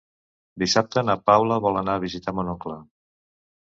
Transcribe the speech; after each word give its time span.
Dissabte 0.63 1.03
na 1.11 1.17
Paula 1.29 1.61
vol 1.69 1.79
anar 1.85 1.99
a 2.01 2.05
visitar 2.09 2.39
mon 2.39 2.53
oncle. 2.59 2.83